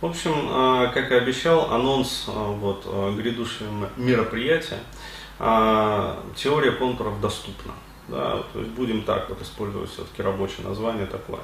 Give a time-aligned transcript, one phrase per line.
[0.00, 4.80] В общем, э, как и обещал, анонс э, вот, грядущего мероприятия.
[5.38, 7.72] Теория контуров доступна.
[8.08, 11.40] Да, то есть будем так вот использовать все-таки рабочее название такое.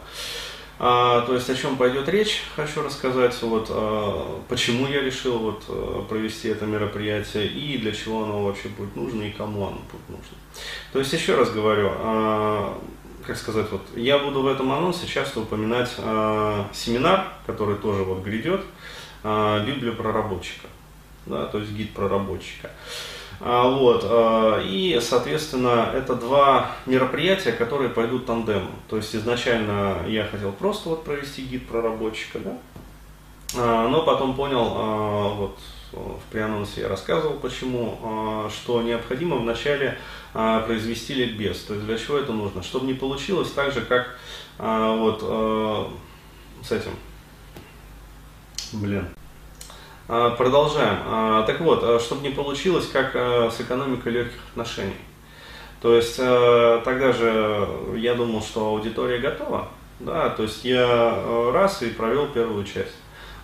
[0.78, 5.64] А, то есть о чем пойдет речь, хочу рассказать, вот, а, почему я решил вот,
[5.68, 10.08] а, провести это мероприятие и для чего оно вообще будет нужно и кому оно будет
[10.08, 10.36] нужно.
[10.92, 12.78] То есть еще раз говорю, а,
[13.26, 18.22] как сказать, вот, я буду в этом анонсе часто упоминать а, семинар, который тоже вот
[18.22, 18.60] грядет,
[19.24, 20.68] а, Библию проработчика,
[21.26, 22.70] да, то есть гид проработчика.
[23.40, 28.70] А, вот, а, и, соответственно, это два мероприятия, которые пойдут тандемом.
[28.88, 32.56] То есть изначально я хотел просто вот провести гид проработчика, да,
[33.56, 34.64] но потом понял,
[35.34, 35.58] вот
[35.92, 39.98] в преанонсе я рассказывал, почему, что необходимо вначале
[40.32, 41.62] произвести ликбез.
[41.62, 42.62] То есть для чего это нужно?
[42.62, 44.18] Чтобы не получилось так же, как
[44.58, 45.22] вот
[46.62, 46.90] с этим,
[48.72, 49.08] блин,
[50.08, 50.98] а, продолжаем.
[51.06, 54.96] А, так вот, а, чтобы не получилось, как с экономикой легких отношений.
[55.80, 59.68] То есть тогда же я думал, что аудитория готова,
[60.00, 62.94] да, то есть я раз и провел первую часть.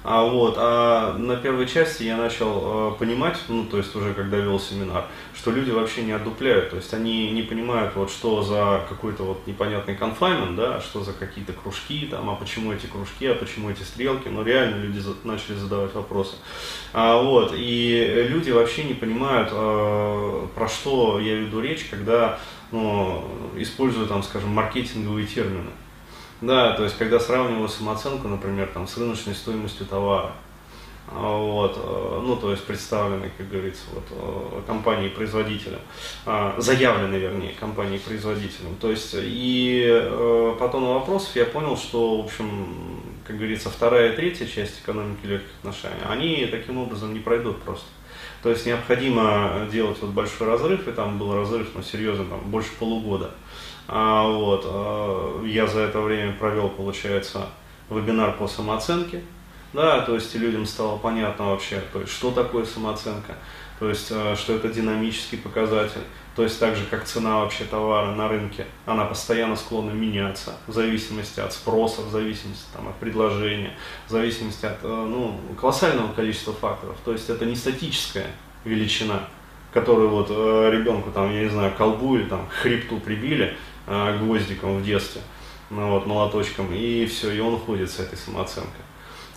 [0.04, 4.36] А, вот, а на первой части я начал э, понимать, ну, то есть уже когда
[4.36, 8.84] вел семинар, что люди вообще не отдупляют, то есть они не понимают, вот что за
[8.88, 13.36] какой-то вот непонятный конфаймент, да, что за какие-то кружки, там, а почему эти кружки, а
[13.36, 16.34] почему эти стрелки, но реально люди за, начали задавать вопросы.
[16.92, 22.40] А, вот, и люди вообще не понимают, э, про что я веду речь, когда
[22.72, 23.24] ну,
[23.56, 25.70] использую, там, скажем, маркетинговые термины.
[26.42, 30.32] Да, то есть когда сравниваю самооценку, например, там, с рыночной стоимостью товара,
[31.08, 35.78] а, вот, э, ну, то есть представленной, как говорится, вот, э, компанией-производителем,
[36.26, 38.74] а, заявленной, вернее, компанией-производителем.
[38.80, 44.12] То есть, и э, по тону вопросов я понял, что, в общем, как говорится, вторая
[44.12, 47.86] и третья часть экономики легких отношений, они таким образом не пройдут просто.
[48.42, 52.70] То есть необходимо делать вот большой разрыв, и там был разрыв, ну, серьезно, там, больше
[52.78, 53.30] полугода.
[53.88, 57.46] А, вот, а, я за это время провел, получается,
[57.90, 59.22] вебинар по самооценке.
[59.72, 63.36] Да, то есть людям стало понятно вообще, то есть, что такое самооценка,
[63.78, 66.02] то есть, а, что это динамический показатель,
[66.36, 70.72] то есть, так же, как цена вообще товара на рынке, она постоянно склонна меняться в
[70.72, 73.72] зависимости от спроса, в зависимости там, от предложения,
[74.08, 76.96] в зависимости от ну, колоссального количества факторов.
[77.04, 78.30] То есть, это не статическая
[78.64, 79.28] величина,
[79.74, 83.56] которую вот ребенку, там, я не знаю, колбу или там хребту прибили,
[83.86, 85.22] э, гвоздиком в детстве,
[85.70, 88.82] ну, вот, молоточком, и все, и он уходит с этой самооценкой.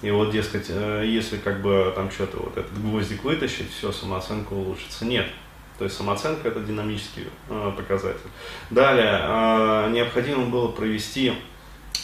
[0.01, 4.53] И вот, дескать, э, если как бы там что-то вот этот гвоздик вытащить, все, самооценка
[4.53, 5.05] улучшится.
[5.05, 5.27] Нет.
[5.77, 8.29] То есть самооценка это динамический э, показатель.
[8.69, 11.33] Далее, э, необходимо было провести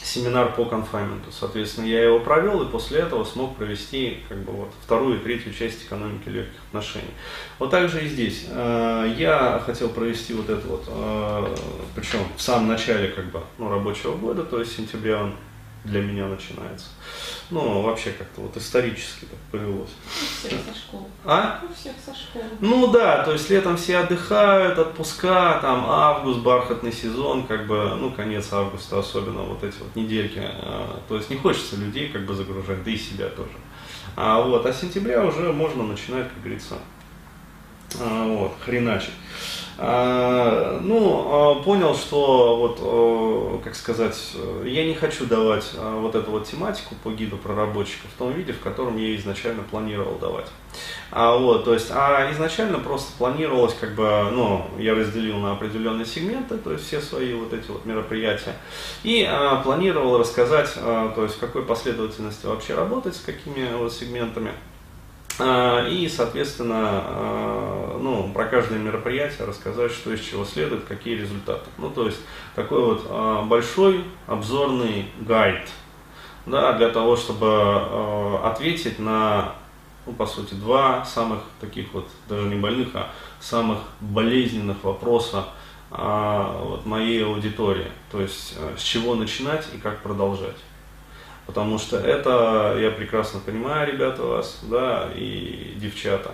[0.04, 1.32] семинар по конфайменту.
[1.32, 5.54] Соответственно, я его провел и после этого смог провести как бы, вот, вторую и третью
[5.54, 7.14] часть экономики легких отношений.
[7.60, 8.46] Вот так же и здесь.
[8.50, 11.56] Э, я хотел провести вот это вот, э,
[11.96, 15.34] причем в самом начале как бы, ну, рабочего года, то есть сентября он
[15.84, 16.88] для меня начинается.
[17.50, 19.90] Ну, вообще как-то вот исторически так повелось.
[19.90, 21.06] У всех со школы.
[21.26, 21.62] А?
[21.68, 22.46] У всех со школы.
[22.60, 28.12] Ну да, то есть летом все отдыхают, отпуска, там август, бархатный сезон, как бы, ну,
[28.12, 30.40] конец августа особенно, вот эти вот недельки.
[30.42, 33.52] А, то есть не хочется людей как бы загружать, да и себя тоже.
[34.16, 36.76] А вот, а сентября уже можно начинать, как говорится,
[38.00, 39.14] а, вот, хреначить.
[39.84, 44.34] А, ну, а, понял, что вот, а, как сказать,
[44.64, 48.60] я не хочу давать вот эту вот тематику по гиду проработчика в том виде, в
[48.60, 50.46] котором я изначально планировал давать.
[51.12, 56.06] А, вот, то есть, а изначально просто планировалось, как бы, ну, я разделил на определенные
[56.06, 58.56] сегменты, то есть все свои вот эти вот мероприятия,
[59.04, 63.92] и а, планировал рассказать, а, то есть в какой последовательности вообще работать, с какими вот
[63.92, 64.52] сегментами,
[65.40, 71.70] и, соответственно, а, ну, про каждое мероприятие рассказать, что из чего следует, какие результаты.
[71.78, 72.20] Ну, то есть
[72.56, 75.70] такой вот а, большой обзорный гайд,
[76.46, 79.56] да, для того, чтобы ответить на,
[80.06, 83.10] ну, по сути, два самых таких вот, даже не больных, а
[83.40, 85.46] самых болезненных вопроса
[85.90, 87.92] вот, моей аудитории.
[88.12, 90.56] То есть с чего начинать и как продолжать.
[91.46, 96.32] Потому что это, я прекрасно понимаю, ребята, вас, да, и девчата,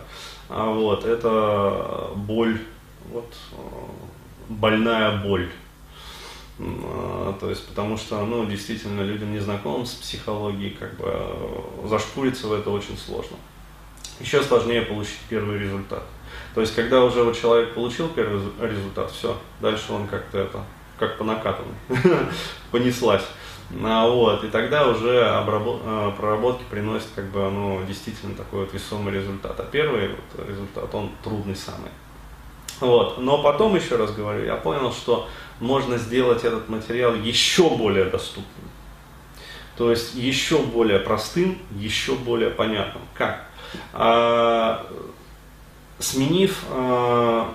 [0.49, 2.59] а вот, это боль,
[3.11, 3.33] вот,
[4.49, 5.49] больная боль.
[6.59, 12.47] А, то есть, потому что, ну, действительно, людям не знакомым с психологией, как бы, зашпуриться
[12.47, 13.37] в это очень сложно.
[14.19, 16.03] Еще сложнее получить первый результат.
[16.55, 20.63] То есть, когда уже вот человек получил первый результат, все, дальше он как-то это,
[20.97, 21.75] как по накатанной,
[22.71, 23.23] понеслась.
[23.83, 28.73] А, вот, и тогда уже обработ, а, проработки приносят как бы, ну, действительно такой вот
[28.73, 29.59] весомый результат.
[29.59, 31.91] А первый вот, результат, он трудный самый.
[32.79, 33.17] Вот.
[33.17, 35.27] Но потом, еще раз говорю, я понял, что
[35.59, 38.69] можно сделать этот материал еще более доступным.
[39.75, 43.03] То есть еще более простым, еще более понятным.
[43.13, 43.45] Как?
[43.93, 44.87] А,
[45.99, 47.53] сменив, а,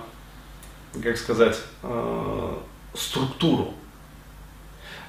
[1.01, 2.61] как сказать, а,
[2.93, 3.73] структуру.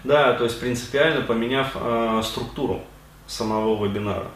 [0.04, 2.82] Да, то есть принципиально поменяв а, структуру
[3.26, 4.28] самого вебинара.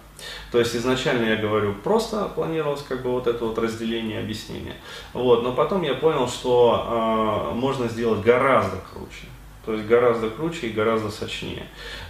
[0.50, 4.74] То есть изначально я говорю, просто планировалось как бы вот это вот разделение объяснения.
[5.12, 9.26] Вот, но потом я понял, что э, можно сделать гораздо круче.
[9.64, 11.66] То есть гораздо круче и гораздо сочнее.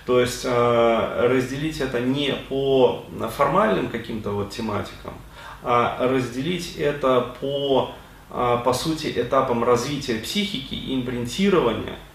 [0.06, 3.04] То есть э, разделить это не по
[3.36, 5.14] формальным каким-то вот тематикам,
[5.62, 7.90] а разделить это по,
[8.30, 11.96] э, по сути, этапам развития психики и импринтирования–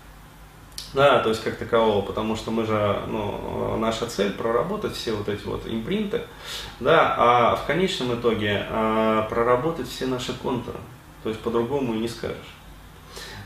[0.94, 5.28] да, то есть как такового, потому что мы же, ну, наша цель проработать все вот
[5.28, 6.22] эти вот импринты,
[6.80, 10.78] да, а в конечном итоге а, проработать все наши контуры,
[11.24, 12.38] то есть по-другому и не скажешь.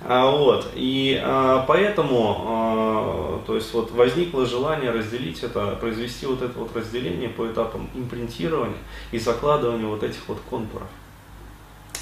[0.01, 6.41] А, вот, и а, поэтому, а, то есть вот возникло желание разделить это, произвести вот
[6.41, 8.77] это вот разделение по этапам импринтирования
[9.11, 10.87] и закладывания вот этих вот контуров.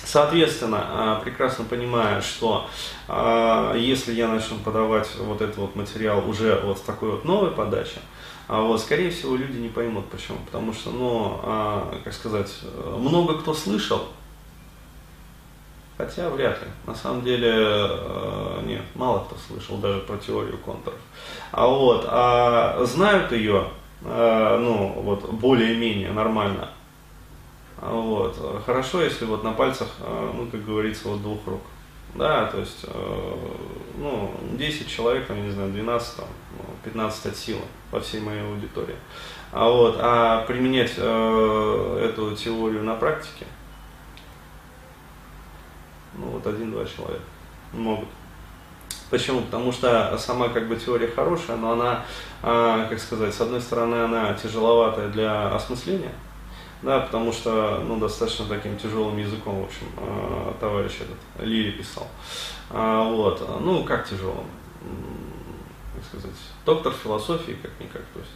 [0.05, 2.67] Соответственно, а, прекрасно понимая, что
[3.07, 7.49] а, если я начну подавать вот этот вот материал уже вот с такой вот новой
[7.49, 7.97] подачи,
[8.47, 10.37] а вот, скорее всего, люди не поймут почему.
[10.45, 11.41] Потому что, ну,
[12.03, 12.51] как сказать,
[12.95, 14.03] много кто слышал,
[15.97, 16.67] хотя вряд ли.
[16.85, 17.51] На самом деле,
[18.63, 20.99] нет, мало кто слышал даже про теорию контуров.
[21.51, 23.65] А вот, а знают ее,
[24.03, 26.69] ну, вот, более-менее нормально,
[27.81, 28.63] вот.
[28.65, 31.61] Хорошо, если вот на пальцах, э, ну, как говорится, вот двух рук.
[32.15, 33.35] Да, то есть, э,
[33.97, 36.27] ну, 10 человек, там, не знаю, 12, там,
[36.85, 37.61] 15 от силы
[37.91, 38.95] по всей моей аудитории.
[39.51, 43.45] А вот, а применять э, эту теорию на практике,
[46.13, 47.23] ну, вот один-два человека
[47.73, 48.07] могут.
[49.09, 49.41] Почему?
[49.41, 52.05] Потому что сама как бы теория хорошая, но она,
[52.41, 56.13] э, как сказать, с одной стороны, она тяжеловатая для осмысления,
[56.85, 62.07] да, потому что, ну, достаточно таким тяжелым языком, в общем, э, товарищ этот, Лири писал.
[62.69, 64.45] А, вот, ну, как тяжелым?
[65.95, 68.03] как сказать, доктор философии, как-никак.
[68.13, 68.31] То есть.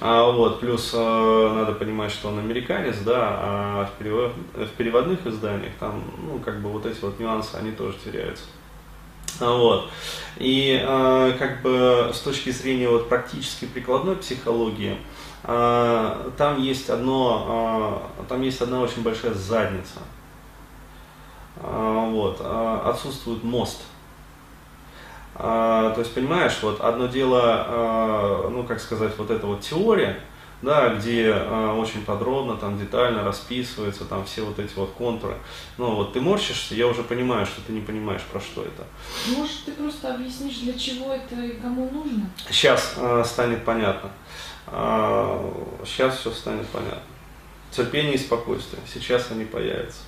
[0.00, 5.26] А, вот, плюс а, надо понимать, что он американец, да, а в, перевод, в переводных
[5.26, 8.44] изданиях там, ну, как бы вот эти вот нюансы, они тоже теряются.
[9.40, 9.90] А, вот.
[10.36, 17.44] И а, как бы с точки зрения вот практически прикладной психологии, а, там есть одно,
[17.48, 20.00] а, там есть одна очень большая задница.
[21.56, 22.40] А, вот,
[22.86, 23.82] отсутствует мост.
[25.34, 30.20] То есть, понимаешь, вот одно дело, ну, как сказать, вот эта вот теория,
[30.60, 35.38] да, где очень подробно, там детально расписываются там все вот эти вот контуры.
[35.78, 38.84] Но вот ты морщишься, я уже понимаю, что ты не понимаешь, про что это.
[39.34, 42.28] Может, ты просто объяснишь, для чего это и кому нужно?
[42.50, 44.10] Сейчас станет понятно.
[44.66, 47.02] Сейчас а, все станет понятно.
[47.70, 48.82] Терпение и спокойствие.
[48.92, 50.02] Сейчас они появятся.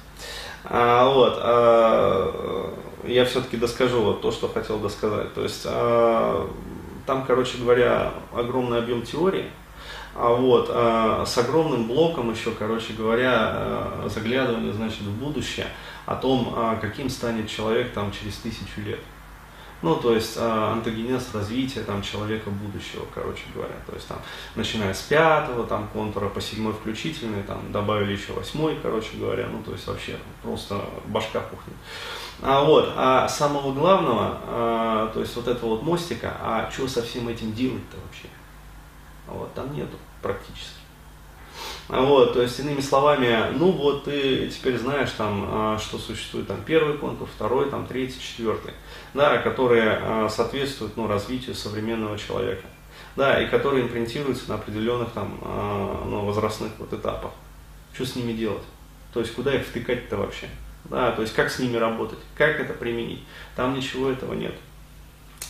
[0.64, 5.34] А, вот, а, я все-таки доскажу вот то, что хотел досказать.
[5.34, 6.48] То есть а,
[7.06, 9.46] там, короче говоря, огромный объем теории,
[10.14, 15.66] а вот, а, с огромным блоком еще, короче говоря, а, заглядывание, значит, в будущее,
[16.06, 19.00] о том, а, каким станет человек там через тысячу лет.
[19.82, 23.74] Ну, то есть э, антогенез развития там, человека будущего, короче говоря.
[23.84, 24.18] То есть там,
[24.54, 29.48] начиная с пятого там, контура по седьмой включительный, там, добавили еще восьмой, короче говоря.
[29.48, 31.76] Ну, то есть вообще просто башка пухнет.
[32.40, 37.02] А вот, а самого главного, а, то есть вот этого вот мостика, а что со
[37.02, 38.28] всем этим делать-то вообще?
[39.26, 40.78] Вот, там нету практически.
[41.88, 46.58] Вот, то есть, иными словами, ну вот ты теперь знаешь, там, а, что существует там
[46.64, 48.72] первый контур, второй, там, третий, четвертый,
[49.14, 52.64] да, которые а, соответствуют ну, развитию современного человека,
[53.16, 57.32] да, и которые импринтируются на определенных там, а, ну, возрастных вот этапах.
[57.92, 58.62] Что с ними делать?
[59.12, 60.48] То есть, куда их втыкать-то вообще?
[60.84, 63.22] Да, то есть, как с ними работать, как это применить?
[63.54, 64.54] Там ничего этого нет.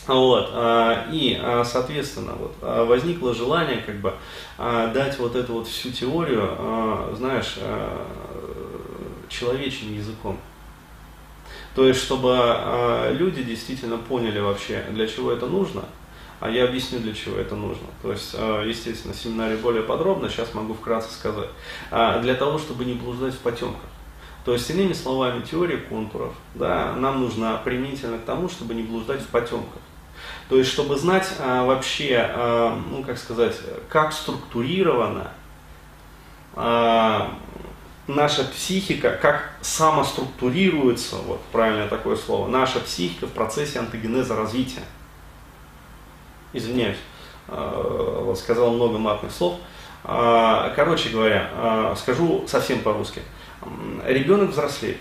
[0.07, 4.13] Вот, а, и, а, соответственно, вот, а, возникло желание как бы
[4.57, 7.57] дать вот эту вот всю теорию, знаешь,
[9.29, 10.37] человечным языком.
[11.73, 15.83] То есть, чтобы люди действительно поняли вообще, для чего это нужно,
[16.39, 17.87] а я объясню, для чего это нужно.
[18.03, 21.49] То есть, естественно, в семинаре более подробно, сейчас могу вкратце сказать.
[21.89, 23.89] Для того, чтобы не блуждать в потемках.
[24.45, 29.21] То есть, иными словами, теория контуров да, нам нужна применительно к тому, чтобы не блуждать
[29.21, 29.81] в потемках.
[30.49, 33.55] То есть, чтобы знать а, вообще, а, ну, как сказать,
[33.89, 35.31] как структурирована
[36.55, 37.33] а,
[38.07, 44.83] наша психика, как самоструктурируется, вот правильное такое слово, наша психика в процессе антогенеза развития.
[46.51, 46.99] Извиняюсь,
[47.47, 49.59] а, сказал много матных слов.
[50.03, 53.21] А, короче говоря, а, скажу совсем по-русски.
[54.05, 54.97] Ребенок взрослеет.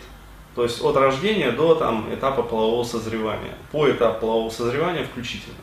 [0.55, 3.55] То есть от рождения до там, этапа полового созревания.
[3.71, 5.57] По этапу полового созревания включительно.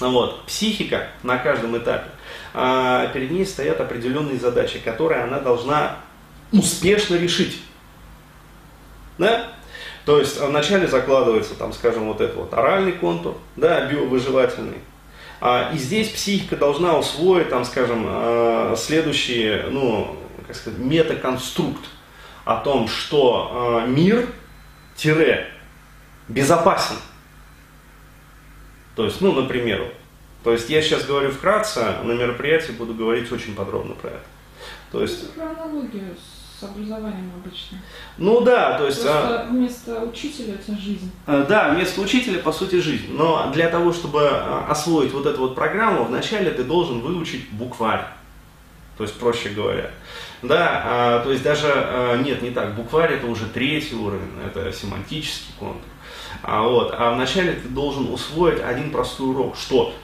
[0.00, 0.44] Вот.
[0.46, 2.10] Психика на каждом этапе.
[2.52, 5.96] А, перед ней стоят определенные задачи, которые она должна
[6.52, 7.62] успешно решить.
[9.18, 9.48] Да?
[10.04, 14.78] То есть вначале закладывается, там, скажем, вот этот вот оральный контур, да, биовыживательный.
[15.40, 21.84] А, и здесь психика должна усвоить, там, скажем, а, следующий, ну, как сказать, метаконструкт
[22.44, 24.28] о том, что а, мир
[24.96, 25.50] тире
[26.28, 26.96] безопасен.
[28.96, 29.92] То есть, ну, например,
[30.44, 34.24] то есть я сейчас говорю вкратце, на мероприятии буду говорить очень подробно про это.
[34.92, 35.22] То есть...
[35.22, 36.14] Это про аналогию
[36.58, 37.78] с образованием обычно.
[38.18, 39.02] Ну да, то есть...
[39.02, 41.10] Просто вместо учителя это жизнь.
[41.26, 43.06] Да, вместо учителя, по сути, жизнь.
[43.10, 48.04] Но для того, чтобы освоить вот эту вот программу, вначале ты должен выучить букварь.
[49.00, 49.92] То есть, проще говоря.
[50.42, 54.70] Да, а, то есть даже, а, нет, не так, букварь это уже третий уровень, это
[54.74, 55.80] семантический контур.
[56.42, 59.94] А, вот, а вначале ты должен усвоить один простой урок, что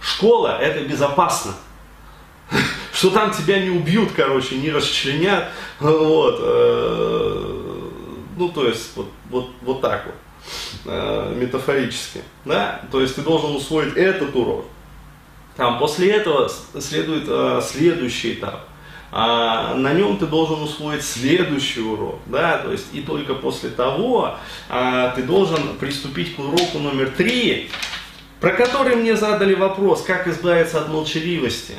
[0.00, 1.54] школа это безопасно,
[2.92, 5.48] что там тебя не убьют, короче, не расчленят,
[5.80, 7.90] вот, э,
[8.36, 10.14] ну то есть вот, вот, вот так вот,
[10.84, 14.66] э, метафорически, да, то есть ты должен усвоить этот урок,
[15.60, 16.50] там, после этого
[16.80, 18.66] следует э, следующий этап,
[19.12, 24.36] а на нем ты должен усвоить следующий урок, да, то есть и только после того
[24.70, 27.70] а, ты должен приступить к уроку номер три,
[28.40, 31.74] про который мне задали вопрос, как избавиться от молчаливости.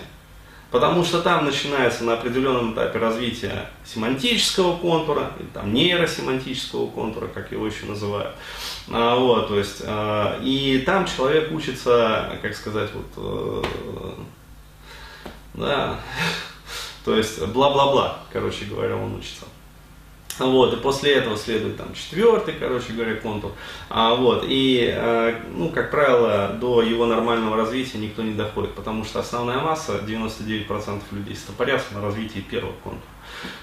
[0.72, 7.52] Потому что там начинается на определенном этапе развития семантического контура, или там нейросемантического контура, как
[7.52, 8.34] его еще называют.
[8.90, 14.14] А, вот, то есть, а, и там человек учится, как сказать, вот, э,
[15.56, 16.00] да,
[17.04, 19.46] то есть бла-бла-бла, короче говоря, он учится.
[20.40, 23.52] Вот, и после этого следует там четвертый, короче говоря, контур.
[23.90, 29.04] А, вот, и, э, ну, как правило, до его нормального развития никто не доходит, потому
[29.04, 33.04] что основная масса, 99% людей, стопорятся на развитии первого контура.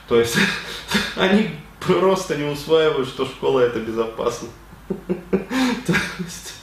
[0.08, 0.36] То есть
[1.16, 4.48] они просто не усваивают, что школа это безопасно.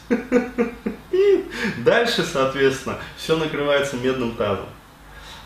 [1.78, 4.66] Дальше, соответственно, все накрывается медным тазом.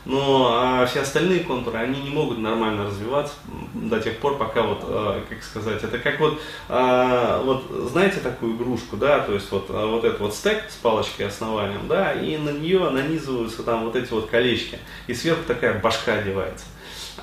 [0.06, 3.34] Но а все остальные контуры, они не могут нормально развиваться
[3.74, 6.40] до тех пор, пока вот, э, как сказать, это как вот,
[6.70, 10.76] э, вот знаете такую игрушку, да, то есть вот, а, вот этот вот стек с
[10.76, 15.80] палочкой основанием, да, и на нее нанизываются там вот эти вот колечки, и сверху такая
[15.80, 16.66] башка одевается.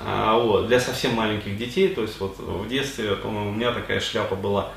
[0.05, 3.99] А, вот, для совсем маленьких детей, то есть вот в детстве, по-моему, у меня такая
[3.99, 4.71] шляпа была,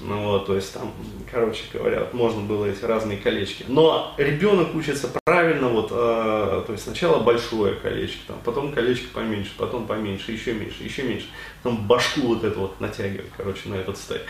[0.00, 0.92] ну, вот, то есть там,
[1.30, 3.64] короче говоря, вот, можно было эти разные колечки.
[3.68, 9.52] Но ребенок учится правильно, вот, э, то есть сначала большое колечко, там, потом колечко поменьше,
[9.56, 11.26] потом поменьше, еще меньше, еще меньше,
[11.62, 14.22] потом башку вот эту вот натягивать, короче, на этот стек.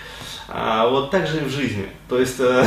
[0.49, 1.87] А вот так же и в жизни.
[2.09, 2.65] То есть, э,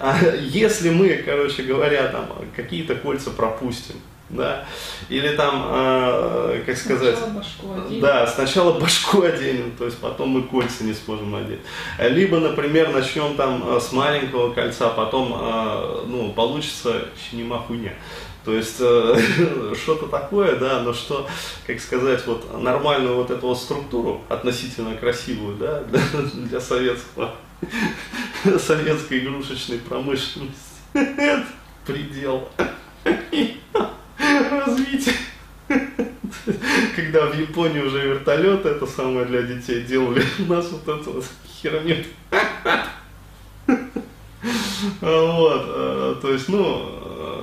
[0.40, 3.96] если мы, короче говоря, там какие-то кольца пропустим,
[4.30, 4.64] да,
[5.08, 8.00] или там, э, как сказать, Сначала башку оденем.
[8.00, 11.60] да, сначала башку оденем, то есть потом мы кольца не сможем одеть.
[11.98, 17.92] Либо, например, начнем там э, с маленького кольца, потом, э, ну, получится щенема хуйня.
[18.44, 19.16] То есть э,
[19.82, 21.26] что-то такое, да, но что,
[21.66, 26.00] как сказать, вот нормальную вот эту вот структуру, относительно красивую, да, для,
[26.34, 27.34] для советского,
[28.58, 30.60] советской игрушечной промышленности,
[30.94, 31.46] это
[31.84, 32.48] предел
[34.50, 35.14] развития.
[36.96, 41.24] Когда в Японии уже вертолеты, это самое для детей делали, у нас вот это вот
[41.62, 41.96] херню.
[45.02, 46.88] Вот, э, то есть, ну,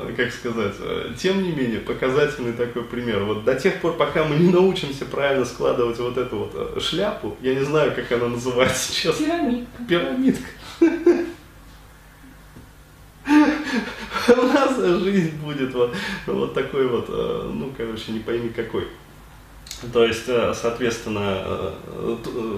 [0.08, 3.24] э, как сказать, э, тем не менее, показательный такой пример.
[3.24, 7.53] Вот до тех пор, пока мы не научимся правильно складывать вот эту вот шляпу, я
[7.53, 9.17] не знаю, как она называется сейчас.
[9.17, 9.84] Пирамидка.
[9.88, 10.50] Пирамидка.
[14.88, 15.94] Нас жизнь будет вот,
[16.25, 18.88] вот такой вот, э, ну, короче, не пойми какой.
[19.94, 22.15] То есть, э, соответственно, э,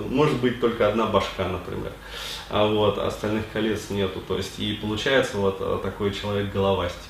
[0.09, 1.91] может быть только одна башка, например.
[2.49, 4.21] А вот остальных колец нету.
[4.27, 7.09] То есть, и получается вот такой человек головастик.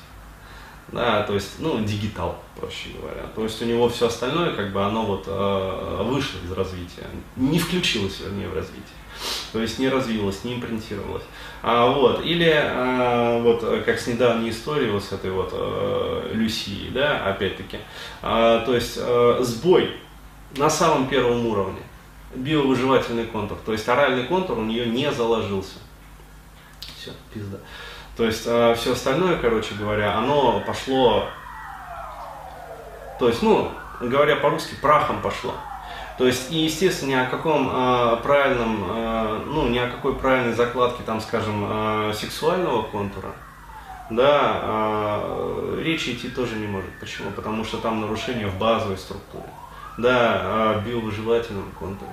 [0.88, 3.22] да, то есть, ну, дигитал, проще говоря.
[3.34, 7.58] То есть у него все остальное, как бы, оно вот э, вышло из развития, не
[7.58, 8.84] включилось, вернее, в развитие.
[9.52, 11.24] То есть не развилось, не импринтировалось.
[11.62, 16.90] А, вот, или а, вот как с недавней историей вот с этой вот а, Люсией,
[16.90, 17.78] да, опять-таки.
[18.22, 19.96] А, то есть а, сбой
[20.56, 21.80] на самом первом уровне,
[22.34, 25.78] биовыживательный контур, то есть оральный контур у нее не заложился.
[26.96, 27.58] Все, пизда.
[28.16, 31.28] То есть а, все остальное, короче говоря, оно пошло,
[33.20, 35.54] то есть, ну, говоря по-русски, прахом пошло.
[36.20, 40.52] То есть, и, естественно, ни о каком э, правильном, э, ну, ни о какой правильной
[40.52, 43.30] закладке, там, скажем, э, сексуального контура,
[44.10, 46.90] да, э, речи идти тоже не может.
[47.00, 47.30] Почему?
[47.30, 49.48] Потому что там нарушение в базовой структуре,
[49.96, 52.12] да, э, биовыживательном контуре.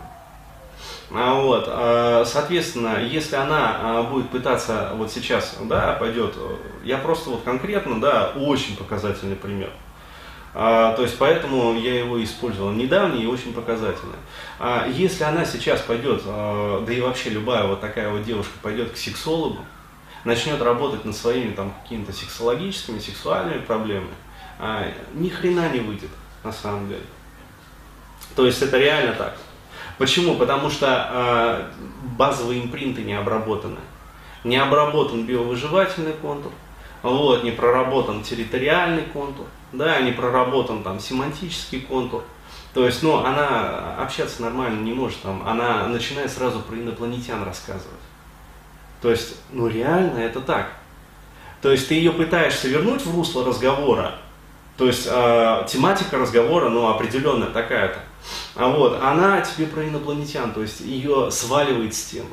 [1.12, 6.34] А вот, соответственно, если она будет пытаться вот сейчас, да, пойдет,
[6.84, 9.72] я просто вот конкретно, да, очень показательный пример–
[10.60, 12.72] а, то есть поэтому я его использовал.
[12.72, 14.18] Недавний и очень показательный.
[14.58, 18.92] А, если она сейчас пойдет, а, да и вообще любая вот такая вот девушка пойдет
[18.92, 19.60] к сексологу,
[20.24, 24.16] начнет работать над своими там какими-то сексологическими, сексуальными проблемами,
[24.58, 26.10] а, ни хрена не выйдет
[26.44, 27.06] на самом деле.
[28.36, 29.38] То есть это реально так.
[30.00, 30.38] Почему?
[30.38, 31.70] Потому что
[32.18, 33.78] базовые импринты не обработаны.
[34.44, 36.52] Не обработан биовыживательный контур,
[37.04, 42.24] вот, не проработан территориальный контур, да, не проработан там семантический контур.
[42.74, 47.88] То есть, ну, она общаться нормально не может, там, она начинает сразу про инопланетян рассказывать.
[49.02, 50.72] То есть, ну, реально это так.
[51.62, 54.16] То есть, ты ее пытаешься вернуть в русло разговора,
[54.78, 58.00] то есть, э, тематика разговора, ну, определенная такая-то.
[58.56, 62.30] А вот, она тебе про инопланетян, то есть, ее сваливает с темы.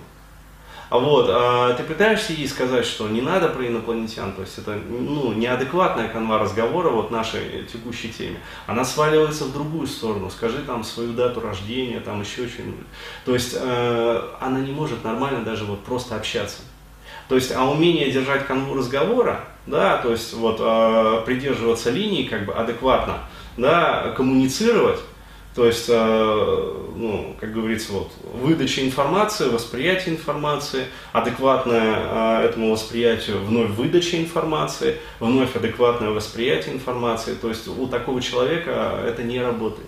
[0.91, 5.33] Вот, а ты пытаешься ей сказать, что не надо про инопланетян, то есть это ну,
[5.33, 8.38] неадекватная канва разговора вот нашей текущей теме.
[8.67, 12.87] Она сваливается в другую сторону, скажи там свою дату рождения, там еще что-нибудь.
[13.25, 16.62] То есть э, она не может нормально даже вот просто общаться.
[17.29, 22.45] То есть, а умение держать канву разговора, да, то есть вот э, придерживаться линии как
[22.45, 23.21] бы адекватно,
[23.57, 25.00] да, коммуницировать,
[25.54, 33.40] то есть, э, ну, как говорится, вот, выдача информации, восприятие информации, адекватное э, этому восприятию,
[33.45, 37.34] вновь выдача информации, вновь адекватное восприятие информации.
[37.34, 39.86] То есть у такого человека это не работает.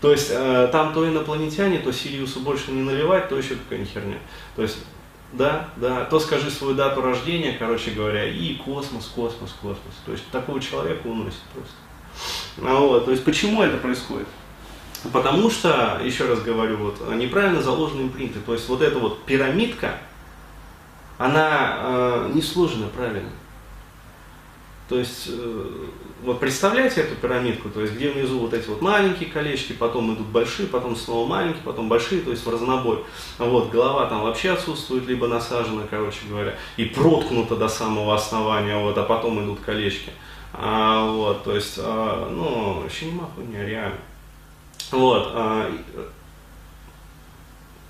[0.00, 4.18] То есть э, там то инопланетяне, то Сириусу больше не наливать, то еще какая-нибудь херня.
[4.56, 4.78] То есть,
[5.34, 9.94] да, да, то скажи свою дату рождения, короче говоря, и космос, космос, космос.
[10.06, 11.74] То есть такого человека уносит просто.
[12.62, 14.26] А вот, то есть почему это происходит?
[15.12, 18.40] Потому что, еще раз говорю, вот, неправильно заложены импринты.
[18.40, 19.98] То есть вот эта вот пирамидка,
[21.18, 23.30] она э, не сложена правильно.
[24.88, 25.86] То есть, э,
[26.22, 30.26] вот представляете эту пирамидку, то есть где внизу вот эти вот маленькие колечки, потом идут
[30.28, 33.04] большие, потом снова маленькие, потом большие, то есть в разнобой.
[33.38, 38.96] Вот, голова там вообще отсутствует, либо насажена, короче говоря, и проткнута до самого основания, вот,
[38.98, 40.10] а потом идут колечки.
[40.52, 43.98] А, вот, то есть, а, ну, щенема хуйня, реально.
[44.90, 45.70] Вот, а,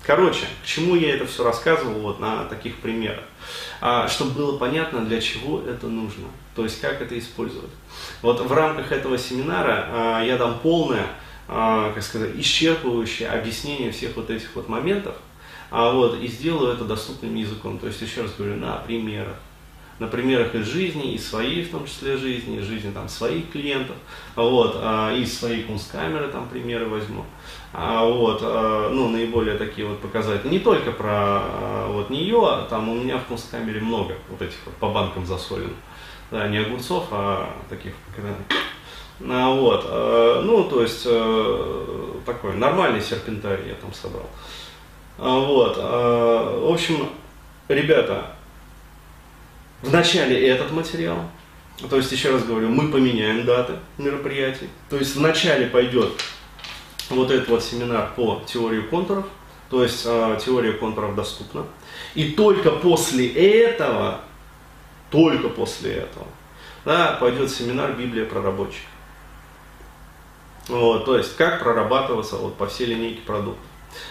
[0.05, 3.23] короче, к чему я это все рассказывал вот на таких примерах,
[3.79, 7.71] а, чтобы было понятно, для чего это нужно, то есть как это использовать.
[8.21, 11.07] Вот в рамках этого семинара а, я дам полное,
[11.47, 15.15] а, как сказать, исчерпывающее объяснение всех вот этих вот моментов,
[15.71, 19.37] а вот, и сделаю это доступным языком, то есть еще раз говорю, на примерах
[19.99, 23.95] на примерах из жизни, и своей в том числе жизни, из жизни там своих клиентов,
[24.35, 27.25] вот, а, из своей кунсткамеры там примеры возьму.
[27.73, 30.49] А, вот, а, ну, наиболее такие вот показатели.
[30.49, 34.75] Не только про а, вот нее, там у меня в кунсткамере много вот этих вот
[34.75, 35.73] по банкам засолено.
[36.31, 37.93] Да, не огурцов, а таких,
[39.21, 44.29] а, вот, а, ну, то есть, а, такой нормальный серпентарий я там собрал.
[45.17, 47.09] А, вот, а, в общем,
[47.67, 48.35] ребята,
[49.81, 51.29] вначале этот материал,
[51.89, 54.69] то есть, еще раз говорю, мы поменяем даты мероприятий.
[54.89, 56.11] То есть, вначале пойдет
[57.09, 59.25] вот этот вот семинар по теории контуров,
[59.69, 61.65] то есть э, теория контуров доступна.
[62.15, 64.21] И только после этого,
[65.09, 66.27] только после этого,
[66.85, 68.87] да, пойдет семинар Библия проработчика.
[70.67, 73.65] Вот, то есть, как прорабатываться вот по всей линейке продуктов.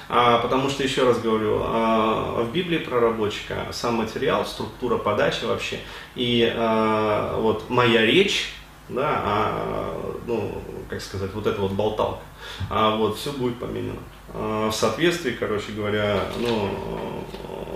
[0.09, 5.81] А, потому что, еще раз говорю, а, в Библии проработчика сам материал, структура подачи вообще,
[6.14, 8.53] и а, вот моя речь,
[8.88, 12.22] да, а, ну, как сказать, вот это вот болталка,
[12.70, 14.01] а вот все будет поменено.
[14.33, 17.24] А, в соответствии, короче говоря, ну,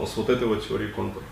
[0.06, 1.24] с вот этой вот теорией контура.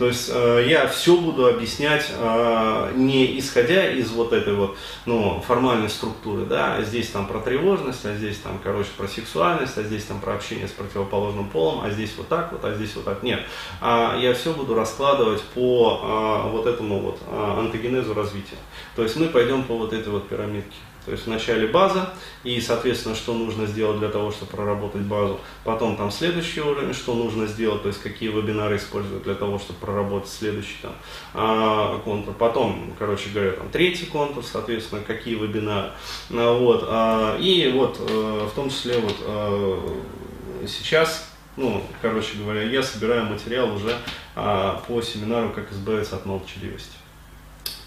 [0.00, 5.44] То есть э, я все буду объяснять э, не исходя из вот этой вот ну,
[5.46, 9.82] формальной структуры, да, а здесь там про тревожность, а здесь там, короче, про сексуальность, а
[9.82, 13.04] здесь там про общение с противоположным полом, а здесь вот так вот, а здесь вот
[13.04, 13.22] так.
[13.22, 13.40] Нет,
[13.82, 18.56] а я все буду раскладывать по э, вот этому вот э, антогенезу развития.
[18.96, 20.76] То есть мы пойдем по вот этой вот пирамидке.
[21.04, 22.10] То есть вначале база
[22.44, 25.40] и, соответственно, что нужно сделать для того, чтобы проработать базу.
[25.64, 29.78] Потом там следующий уровень, что нужно сделать, то есть какие вебинары использовать для того, чтобы
[29.80, 30.92] проработать следующий там,
[31.34, 32.34] а, контур.
[32.34, 35.90] Потом, короче говоря, там третий контур, соответственно, какие вебинары.
[36.30, 39.98] А, вот, а, и вот а, в том числе вот а,
[40.66, 43.96] сейчас ну, короче говоря, я собираю материал уже
[44.34, 46.96] а, по семинару «Как избавиться от молчаливости».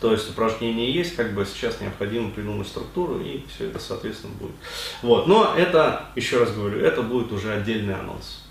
[0.03, 4.51] То есть упражнение есть, как бы сейчас необходимо придумать структуру, и все это, соответственно, будет.
[5.01, 5.27] Вот.
[5.27, 8.43] Но это, еще раз говорю, это будет уже отдельный анонс.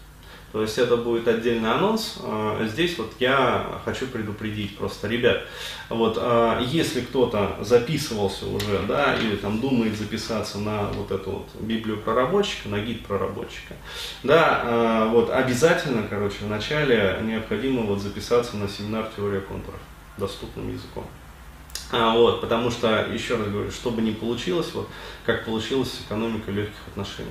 [0.53, 2.21] То есть это будет отдельный анонс.
[2.23, 5.43] А, здесь вот я хочу предупредить просто, ребят,
[5.91, 11.49] вот а, если кто-то записывался уже, да, или там думает записаться на вот эту вот
[11.61, 13.75] Библию проработчика, на гид проработчика,
[14.23, 19.81] да, а, вот обязательно, короче, вначале необходимо вот записаться на семинар теория контуров
[20.17, 21.07] доступным языком.
[21.93, 24.89] А, вот, потому что, еще раз говорю, что бы ни получилось, вот,
[25.27, 27.31] как получилось с экономикой легких отношений.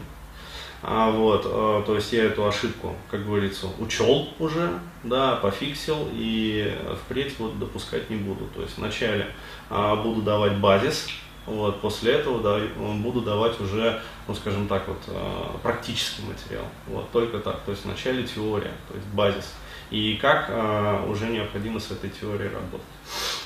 [0.84, 6.78] А, вот, а, то есть я эту ошибку, как говорится, учел уже, да, пофиксил и
[7.04, 8.46] впредь вот допускать не буду.
[8.56, 9.28] То есть вначале
[9.72, 11.08] а, буду давать базис,
[11.48, 16.66] вот, после этого да, буду давать уже, ну скажем так, вот, а, практический материал.
[16.86, 17.62] Вот, только так.
[17.62, 19.54] То есть вначале теория, то есть базис.
[19.92, 22.88] И как а, уже необходимо с этой теорией работать.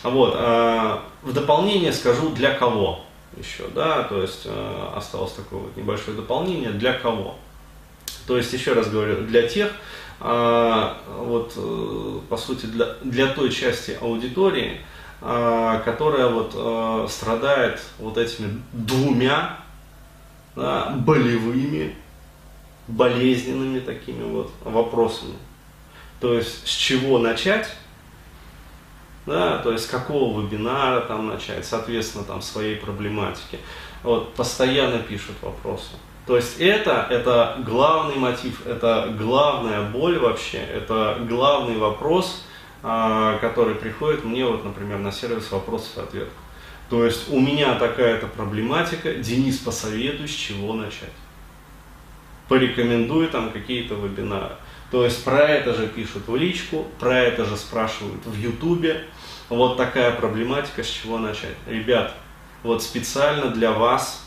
[0.04, 3.02] Вот, э, в дополнение скажу для кого
[3.38, 7.36] еще, да, то есть э, осталось такое вот небольшое дополнение, для кого.
[8.28, 9.72] То есть, еще раз говорю, для тех,
[10.20, 14.82] э, вот, э, по сути, для, для той части аудитории,
[15.22, 19.60] э, которая вот э, страдает вот этими двумя
[20.56, 21.96] да, болевыми,
[22.88, 25.34] болезненными такими вот вопросами.
[26.20, 27.70] То есть, с чего начать,
[29.26, 33.60] да, то есть с какого вебинара там начать, соответственно, там своей проблематики.
[34.04, 35.92] Вот, постоянно пишут вопросы.
[36.28, 42.46] То есть это, это главный мотив, это главная боль вообще, это главный вопрос,
[42.82, 46.34] а, который приходит мне, вот, например, на сервис вопросов и ответов.
[46.90, 51.14] То есть у меня такая-то проблематика, Денис, посоветуй, с чего начать.
[52.48, 54.56] Порекомендуй там какие-то вебинары.
[54.92, 59.06] То есть про это же пишут в личку, про это же спрашивают в Ютубе.
[59.50, 61.56] Вот такая проблематика, с чего начать.
[61.68, 62.14] Ребят,
[62.64, 64.26] вот специально для вас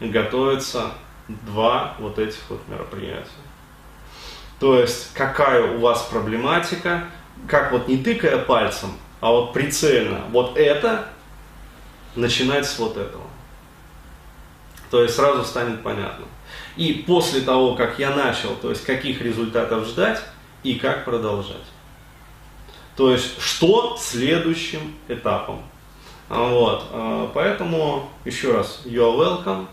[0.00, 0.92] готовятся
[1.28, 3.28] два вот этих вот мероприятия.
[4.58, 7.04] То есть, какая у вас проблематика,
[7.48, 11.08] как вот не тыкая пальцем, а вот прицельно, вот это
[12.14, 13.24] начинать с вот этого.
[14.90, 16.26] То есть сразу станет понятно.
[16.80, 20.22] И после того, как я начал, то есть каких результатов ждать
[20.62, 21.68] и как продолжать.
[22.96, 25.60] То есть, что следующим этапом.
[26.30, 29.66] Вот, а, поэтому, еще раз, you are welcome,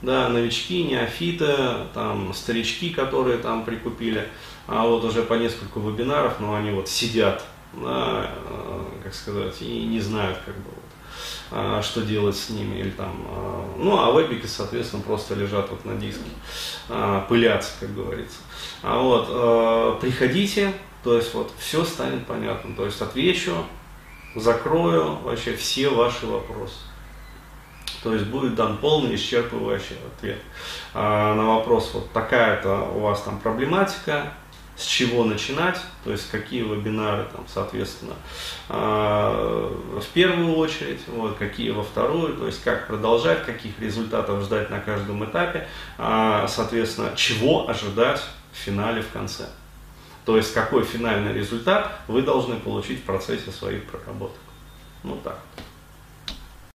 [0.00, 1.54] да, новички, неофиты,
[1.92, 4.26] там, старички, которые там прикупили,
[4.66, 9.84] а вот уже по несколько вебинаров, но они вот сидят, да, а, как сказать, и
[9.84, 10.83] не знают, как бы, а,
[11.82, 13.12] что делать с ними, или там,
[13.78, 16.30] ну, а вебики, соответственно, просто лежат вот на диске,
[17.28, 18.38] пылятся, как говорится.
[18.82, 20.72] А вот, приходите,
[21.04, 22.74] то есть вот все станет понятно.
[22.74, 23.52] То есть отвечу,
[24.34, 26.76] закрою вообще все ваши вопросы.
[28.02, 30.38] То есть будет дан полный исчерпывающий ответ
[30.92, 34.34] а, на вопрос, вот такая-то у вас там проблематика,
[34.76, 38.14] с чего начинать, то есть какие вебинары там, соответственно,
[38.68, 44.70] а, в первую очередь, вот, какие во вторую, то есть как продолжать, каких результатов ждать
[44.70, 48.20] на каждом этапе, а, соответственно, чего ожидать
[48.52, 49.46] в финале, в конце.
[50.24, 54.38] То есть какой финальный результат вы должны получить в процессе своих проработок.
[55.02, 55.38] Ну так.